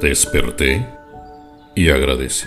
[0.00, 0.86] Desperté
[1.74, 2.46] y agradecí.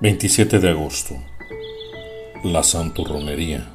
[0.00, 1.14] 27 de agosto.
[2.42, 3.66] La santurronería.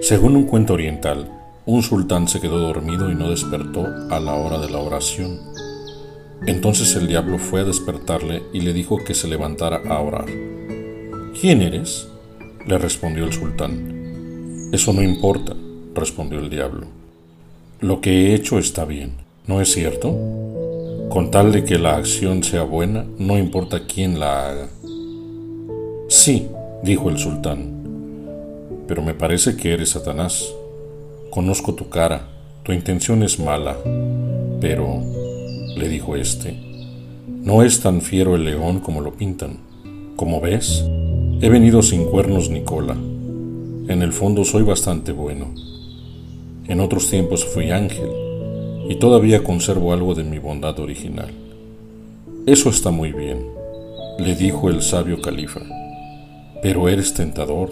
[0.00, 1.30] Según un cuento oriental,
[1.66, 5.38] un sultán se quedó dormido y no despertó a la hora de la oración.
[6.48, 10.26] Entonces el diablo fue a despertarle y le dijo que se levantara a orar.
[11.40, 12.08] ¿Quién eres?
[12.66, 14.68] le respondió el sultán.
[14.72, 15.54] Eso no importa,
[15.94, 16.88] respondió el diablo.
[17.78, 20.08] Lo que he hecho está bien ¿No es cierto?
[21.08, 24.68] Con tal de que la acción sea buena, no importa quién la haga.
[26.08, 26.48] Sí,
[26.82, 27.84] dijo el sultán,
[28.88, 30.52] pero me parece que eres Satanás.
[31.30, 32.26] Conozco tu cara,
[32.64, 33.76] tu intención es mala,
[34.60, 35.00] pero,
[35.76, 36.60] le dijo éste,
[37.28, 39.58] no es tan fiero el león como lo pintan.
[40.16, 40.84] Como ves,
[41.40, 42.94] he venido sin cuernos ni cola.
[42.94, 45.54] En el fondo soy bastante bueno.
[46.66, 48.25] En otros tiempos fui ángel
[48.88, 51.30] y todavía conservo algo de mi bondad original.
[52.46, 53.46] Eso está muy bien,
[54.18, 55.60] le dijo el sabio califa,
[56.62, 57.70] pero eres tentador,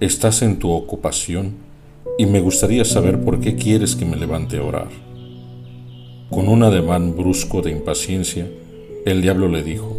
[0.00, 1.56] estás en tu ocupación
[2.18, 4.88] y me gustaría saber por qué quieres que me levante a orar.
[6.30, 8.48] Con un ademán brusco de impaciencia,
[9.04, 9.96] el diablo le dijo,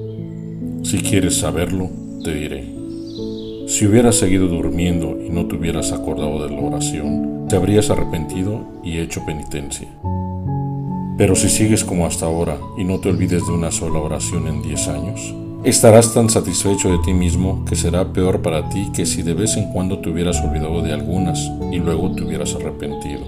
[0.84, 1.90] si quieres saberlo,
[2.24, 2.66] te diré.
[3.68, 8.66] Si hubieras seguido durmiendo y no te hubieras acordado de la oración, te habrías arrepentido
[8.84, 9.88] y hecho penitencia.
[11.20, 14.62] Pero si sigues como hasta ahora y no te olvides de una sola oración en
[14.62, 19.22] diez años, estarás tan satisfecho de ti mismo que será peor para ti que si
[19.22, 21.38] de vez en cuando te hubieras olvidado de algunas
[21.74, 23.20] y luego te hubieras arrepentido.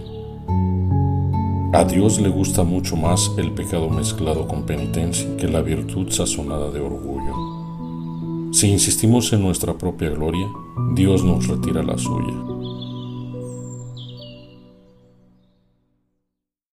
[1.74, 6.72] A Dios le gusta mucho más el pecado mezclado con penitencia que la virtud sazonada
[6.72, 8.54] de orgullo.
[8.54, 10.48] Si insistimos en nuestra propia gloria,
[10.96, 12.71] Dios nos retira la suya.